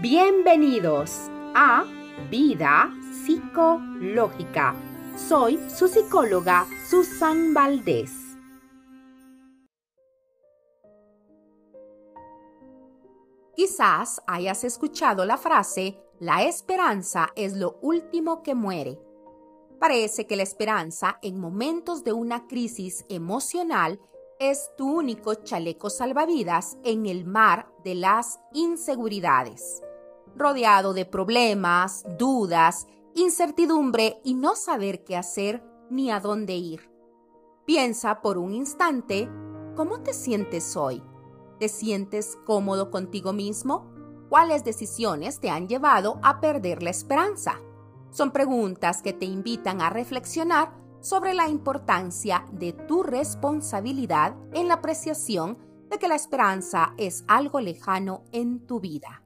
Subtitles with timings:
[0.00, 1.84] Bienvenidos a
[2.28, 2.92] Vida
[3.24, 4.74] Psicológica.
[5.16, 8.10] Soy su psicóloga Susan Valdés.
[13.54, 18.98] Quizás hayas escuchado la frase, la esperanza es lo último que muere.
[19.78, 24.00] Parece que la esperanza en momentos de una crisis emocional
[24.38, 29.82] es tu único chaleco salvavidas en el mar de las inseguridades.
[30.36, 36.90] Rodeado de problemas, dudas, incertidumbre y no saber qué hacer ni a dónde ir.
[37.64, 39.28] Piensa por un instante,
[39.76, 41.02] ¿cómo te sientes hoy?
[41.58, 43.90] ¿Te sientes cómodo contigo mismo?
[44.28, 47.60] ¿Cuáles decisiones te han llevado a perder la esperanza?
[48.10, 54.74] Son preguntas que te invitan a reflexionar sobre la importancia de tu responsabilidad en la
[54.74, 55.58] apreciación
[55.90, 59.22] de que la esperanza es algo lejano en tu vida.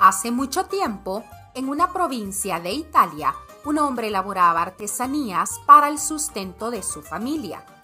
[0.00, 1.22] Hace mucho tiempo,
[1.54, 3.34] en una provincia de Italia,
[3.66, 7.75] un hombre elaboraba artesanías para el sustento de su familia.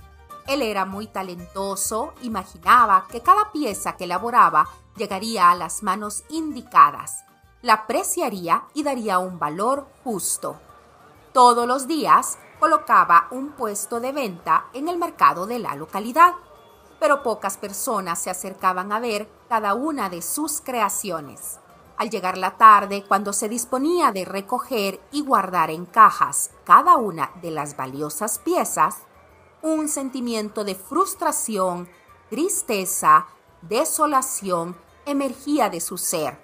[0.53, 7.25] Él era muy talentoso, imaginaba que cada pieza que elaboraba llegaría a las manos indicadas,
[7.63, 10.61] la apreciaría y daría un valor justo.
[11.33, 16.35] Todos los días colocaba un puesto de venta en el mercado de la localidad,
[17.01, 21.61] pero pocas personas se acercaban a ver cada una de sus creaciones.
[21.97, 27.31] Al llegar la tarde, cuando se disponía de recoger y guardar en cajas cada una
[27.41, 28.99] de las valiosas piezas,
[29.63, 31.89] un sentimiento de frustración,
[32.29, 33.27] tristeza,
[33.63, 36.39] desolación emergía de su ser.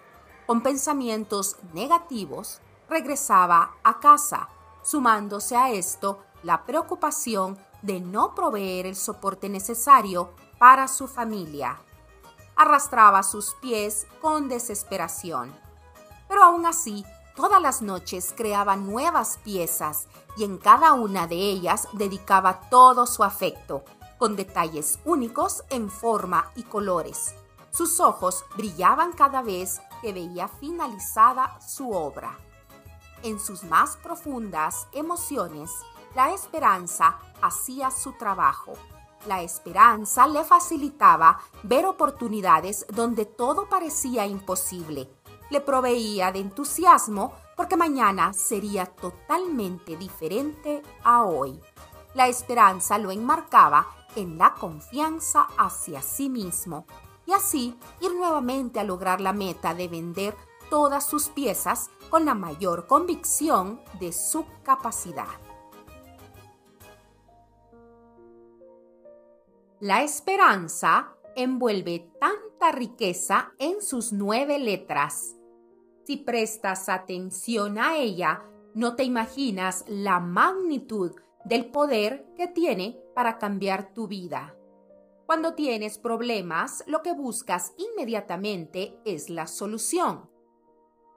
[0.47, 4.49] Con pensamientos negativos, regresaba a casa,
[4.83, 11.81] sumándose a esto la preocupación de no proveer el soporte necesario para su familia.
[12.57, 15.55] Arrastraba sus pies con desesperación.
[16.29, 17.05] Pero aún así,
[17.39, 23.23] todas las noches creaba nuevas piezas y en cada una de ellas dedicaba todo su
[23.23, 23.85] afecto,
[24.19, 27.37] con detalles únicos en forma y colores.
[27.71, 32.37] Sus ojos brillaban cada vez que veía finalizada su obra.
[33.23, 35.71] En sus más profundas emociones,
[36.17, 38.73] la esperanza hacía su trabajo.
[39.29, 45.09] La esperanza le facilitaba ver oportunidades donde todo parecía imposible.
[45.51, 51.61] Le proveía de entusiasmo porque mañana sería totalmente diferente a hoy.
[52.15, 53.87] La esperanza lo enmarcaba
[54.17, 56.87] en la confianza hacia sí mismo
[57.27, 60.37] y así ir nuevamente a lograr la meta de vender
[60.71, 65.29] todas sus piezas con la mayor convicción de su capacidad.
[69.81, 75.38] La esperanza envuelve tanta riqueza en sus nueve letras
[76.09, 78.43] si prestas atención a ella,
[78.73, 81.13] no te imaginas la magnitud
[81.45, 84.57] del poder que tiene para cambiar tu vida.
[85.27, 90.31] Cuando tienes problemas, lo que buscas inmediatamente es la solución.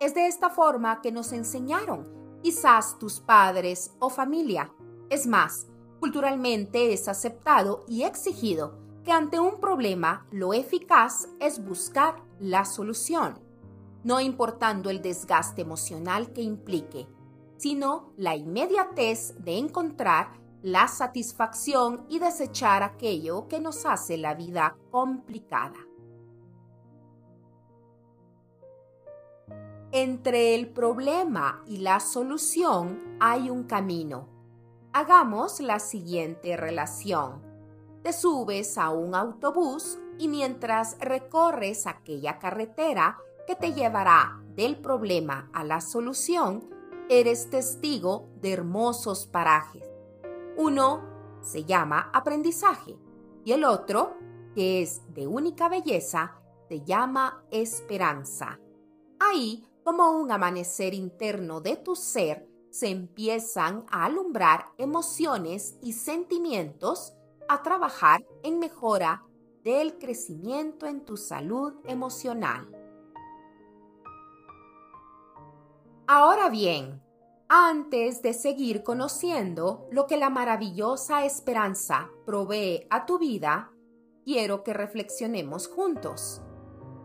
[0.01, 4.73] Es de esta forma que nos enseñaron, quizás tus padres o familia.
[5.09, 5.67] Es más,
[6.01, 13.50] culturalmente es aceptado y exigido que ante un problema lo eficaz es buscar la solución
[14.03, 17.07] no importando el desgaste emocional que implique,
[17.57, 24.75] sino la inmediatez de encontrar la satisfacción y desechar aquello que nos hace la vida
[24.91, 25.77] complicada.
[29.91, 34.29] Entre el problema y la solución hay un camino.
[34.93, 37.41] Hagamos la siguiente relación.
[38.01, 43.19] Te subes a un autobús y mientras recorres aquella carretera,
[43.51, 46.69] que te llevará del problema a la solución,
[47.09, 49.83] eres testigo de hermosos parajes.
[50.55, 51.01] Uno
[51.41, 52.97] se llama aprendizaje
[53.43, 54.15] y el otro,
[54.55, 56.39] que es de única belleza,
[56.69, 58.57] se llama esperanza.
[59.19, 67.15] Ahí, como un amanecer interno de tu ser, se empiezan a alumbrar emociones y sentimientos
[67.49, 69.25] a trabajar en mejora
[69.65, 72.80] del crecimiento en tu salud emocional.
[76.13, 77.01] Ahora bien,
[77.47, 83.71] antes de seguir conociendo lo que la maravillosa esperanza provee a tu vida,
[84.25, 86.41] quiero que reflexionemos juntos.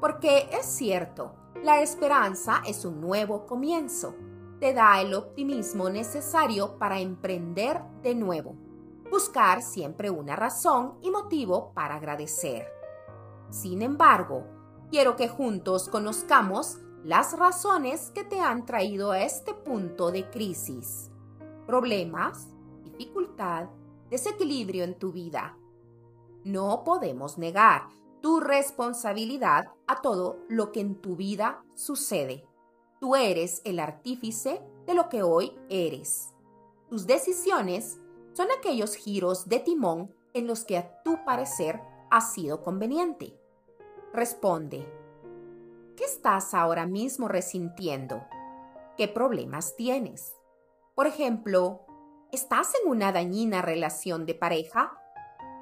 [0.00, 4.16] Porque es cierto, la esperanza es un nuevo comienzo,
[4.58, 8.56] te da el optimismo necesario para emprender de nuevo.
[9.08, 12.66] Buscar siempre una razón y motivo para agradecer.
[13.50, 14.48] Sin embargo,
[14.90, 21.12] quiero que juntos conozcamos las razones que te han traído a este punto de crisis.
[21.64, 22.48] Problemas,
[22.82, 23.68] dificultad,
[24.10, 25.56] desequilibrio en tu vida.
[26.42, 32.44] No podemos negar tu responsabilidad a todo lo que en tu vida sucede.
[32.98, 36.34] Tú eres el artífice de lo que hoy eres.
[36.88, 38.00] Tus decisiones
[38.32, 41.80] son aquellos giros de timón en los que a tu parecer
[42.10, 43.38] ha sido conveniente.
[44.12, 45.05] Responde,
[45.96, 48.22] ¿qué estás ahora mismo resintiendo?
[48.96, 50.34] ¿Qué problemas tienes?
[50.94, 51.86] Por ejemplo,
[52.32, 54.96] ¿estás en una dañina relación de pareja?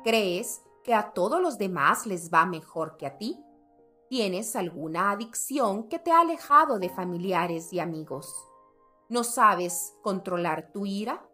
[0.03, 3.43] ¿Crees que a todos los demás les va mejor que a ti?
[4.11, 8.35] ¿Tienes alguna adicción que te ha alejado de familiares y amigos?
[9.09, 11.27] ¿No sabes controlar tu ira?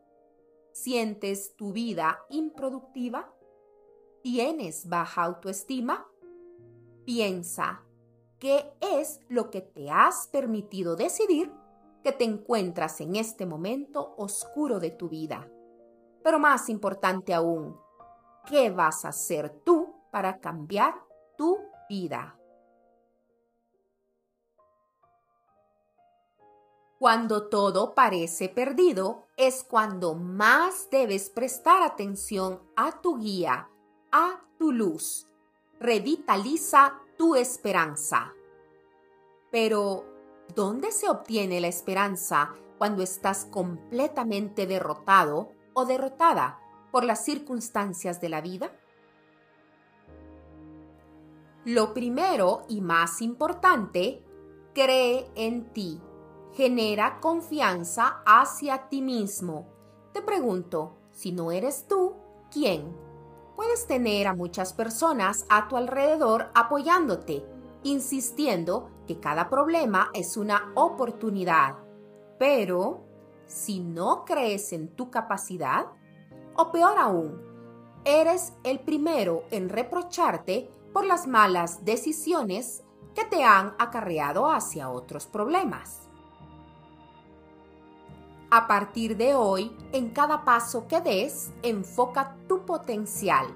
[0.72, 3.32] ¿Sientes tu vida improductiva?
[4.22, 6.06] ¿Tienes baja autoestima?
[7.04, 7.82] Piensa,
[8.40, 11.52] ¿qué es lo que te has permitido decidir
[12.02, 15.48] que te encuentras en este momento oscuro de tu vida?
[16.24, 17.76] Pero más importante aún,
[18.46, 20.94] ¿Qué vas a hacer tú para cambiar
[21.36, 21.58] tu
[21.88, 22.36] vida?
[26.98, 33.70] Cuando todo parece perdido es cuando más debes prestar atención a tu guía,
[34.12, 35.26] a tu luz.
[35.78, 38.32] Revitaliza tu esperanza.
[39.50, 40.06] Pero,
[40.56, 46.60] ¿dónde se obtiene la esperanza cuando estás completamente derrotado o derrotada?
[46.90, 48.72] por las circunstancias de la vida?
[51.64, 54.24] Lo primero y más importante,
[54.74, 56.00] cree en ti.
[56.54, 59.68] Genera confianza hacia ti mismo.
[60.12, 62.16] Te pregunto, si no eres tú,
[62.50, 63.09] ¿quién?
[63.60, 67.44] Puedes tener a muchas personas a tu alrededor apoyándote,
[67.82, 71.76] insistiendo que cada problema es una oportunidad.
[72.38, 73.04] Pero,
[73.44, 75.88] si no crees en tu capacidad,
[76.56, 77.38] o peor aún,
[78.06, 82.82] eres el primero en reprocharte por las malas decisiones
[83.14, 86.08] que te han acarreado hacia otros problemas.
[88.52, 93.46] A partir de hoy, en cada paso que des, enfoca tu potencial,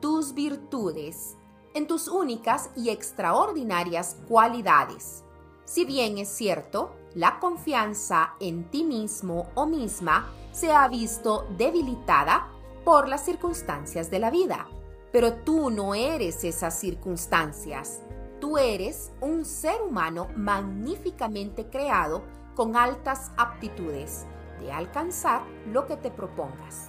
[0.00, 1.36] tus virtudes,
[1.74, 5.24] en tus únicas y extraordinarias cualidades.
[5.64, 12.46] Si bien es cierto, la confianza en ti mismo o misma se ha visto debilitada
[12.84, 14.68] por las circunstancias de la vida.
[15.10, 18.00] Pero tú no eres esas circunstancias.
[18.40, 22.22] Tú eres un ser humano magníficamente creado
[22.54, 24.24] con altas aptitudes
[24.60, 25.42] de alcanzar
[25.72, 26.88] lo que te propongas.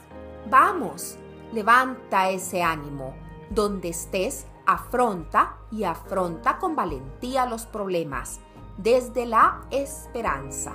[0.50, 1.18] Vamos,
[1.54, 3.16] levanta ese ánimo.
[3.50, 8.42] Donde estés, afronta y afronta con valentía los problemas
[8.78, 10.74] desde la esperanza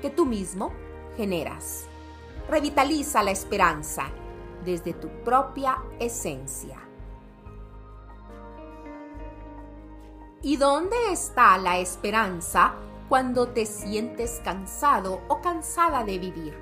[0.00, 0.72] que tú mismo
[1.16, 1.86] generas.
[2.48, 4.04] Revitaliza la esperanza
[4.64, 6.78] desde tu propia esencia.
[10.42, 12.74] ¿Y dónde está la esperanza
[13.12, 16.54] cuando te sientes cansado o cansada de vivir?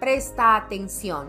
[0.00, 1.28] Presta atención.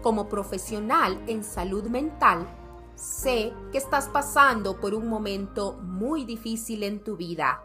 [0.00, 2.48] Como profesional en salud mental,
[2.94, 7.62] sé que estás pasando por un momento muy difícil en tu vida.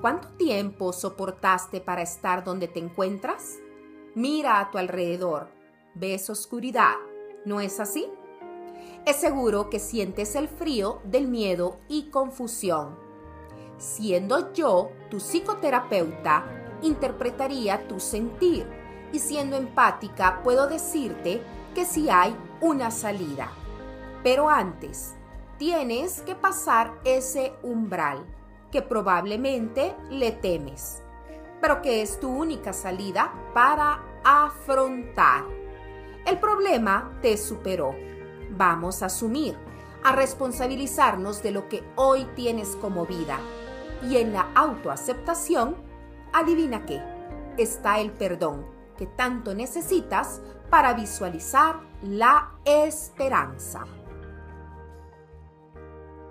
[0.00, 3.58] ¿Cuánto tiempo soportaste para estar donde te encuentras?
[4.14, 5.50] Mira a tu alrededor.
[5.94, 6.94] ¿Ves oscuridad?
[7.44, 8.08] ¿No es así?
[9.04, 13.05] Es seguro que sientes el frío del miedo y confusión.
[13.78, 16.44] Siendo yo tu psicoterapeuta,
[16.82, 18.66] interpretaría tu sentir
[19.12, 21.42] y siendo empática puedo decirte
[21.74, 23.50] que sí hay una salida.
[24.22, 25.14] Pero antes,
[25.58, 28.24] tienes que pasar ese umbral
[28.70, 31.02] que probablemente le temes
[31.60, 35.44] pero que es tu única salida para afrontar.
[36.24, 37.94] El problema te superó.
[38.50, 39.56] Vamos a asumir,
[40.02, 43.38] a responsabilizarnos de lo que hoy tienes como vida.
[44.02, 45.76] Y en la autoaceptación,
[46.32, 47.02] adivina qué,
[47.56, 53.84] está el perdón que tanto necesitas para visualizar la esperanza.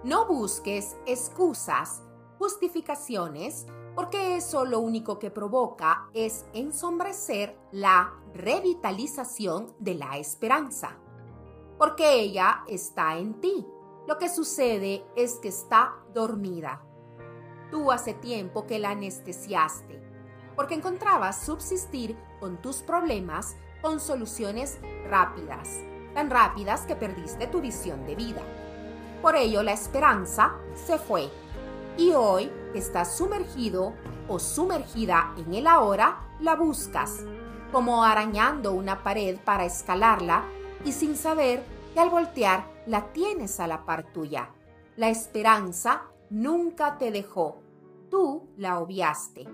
[0.03, 2.03] No busques excusas,
[2.37, 10.97] justificaciones porque eso lo único que provoca es ensombrecer la revitalización de la esperanza,
[11.77, 13.65] porque ella está en ti.
[14.05, 16.85] Lo que sucede es que está dormida.
[17.71, 20.01] Tú hace tiempo que la anestesiaste.
[20.55, 24.79] porque encontrabas subsistir con tus problemas con soluciones
[25.09, 25.81] rápidas,
[26.13, 28.41] tan rápidas que perdiste tu visión de vida.
[29.21, 31.29] Por ello la esperanza se fue
[31.97, 33.93] y hoy estás sumergido
[34.27, 37.23] o sumergida en el ahora, la buscas,
[37.71, 40.45] como arañando una pared para escalarla
[40.83, 44.49] y sin saber que al voltear la tienes a la par tuya.
[44.97, 47.61] La esperanza nunca te dejó,
[48.09, 49.47] tú la obviaste.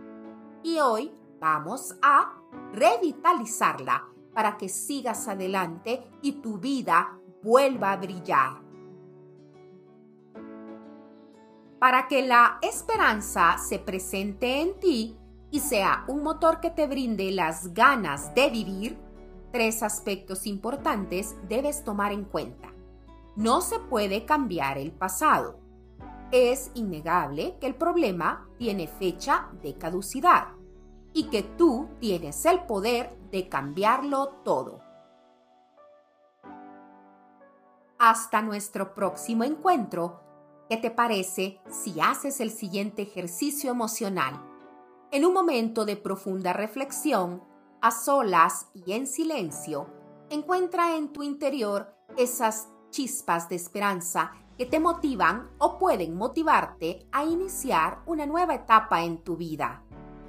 [0.63, 2.34] Y hoy vamos a
[2.74, 8.62] revitalizarla para que sigas adelante y tu vida vuelva a brillar.
[11.80, 15.18] Para que la esperanza se presente en ti
[15.50, 19.00] y sea un motor que te brinde las ganas de vivir,
[19.51, 22.72] tres aspectos importantes debes tomar en cuenta.
[23.36, 25.61] No se puede cambiar el pasado.
[26.31, 30.47] Es innegable que el problema tiene fecha de caducidad
[31.13, 34.79] y que tú tienes el poder de cambiarlo todo.
[38.00, 40.21] Hasta nuestro próximo encuentro.
[40.69, 44.41] ¿Qué te parece si haces el siguiente ejercicio emocional?
[45.11, 47.43] En un momento de profunda reflexión,
[47.81, 49.88] a solas y en silencio,
[50.29, 54.31] encuentra en tu interior esas chispas de esperanza
[54.62, 59.84] que te motivan o pueden motivarte a iniciar una nueva etapa en tu vida,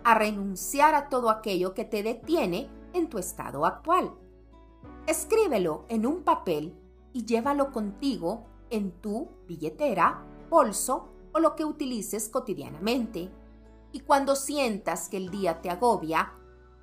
[0.05, 4.11] a renunciar a todo aquello que te detiene en tu estado actual.
[5.07, 6.75] Escríbelo en un papel
[7.13, 13.31] y llévalo contigo en tu billetera, bolso o lo que utilices cotidianamente.
[13.93, 16.33] Y cuando sientas que el día te agobia,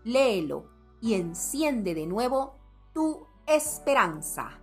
[0.04, 0.66] léelo
[1.02, 2.60] y enciende de nuevo
[2.94, 4.60] tu esperanza.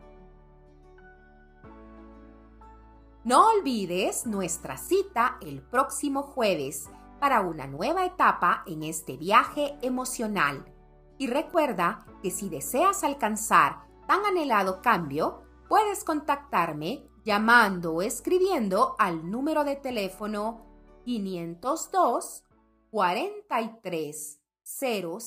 [3.26, 10.72] No olvides nuestra cita el próximo jueves para una nueva etapa en este viaje emocional.
[11.18, 19.28] Y recuerda que si deseas alcanzar tan anhelado cambio, puedes contactarme llamando o escribiendo al
[19.28, 20.64] número de teléfono
[21.04, 22.44] 502
[22.92, 25.18] 43 00